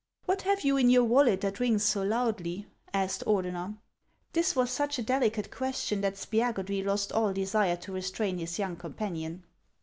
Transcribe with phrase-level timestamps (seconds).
[0.25, 3.77] "What have you in your wallet that rings so loudly?" asked Ordener.
[4.33, 8.77] This was such a delicate question that Spiagudry lost all desire to restrain his young
[8.77, 9.43] companion.